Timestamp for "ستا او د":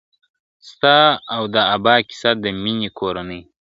0.69-1.55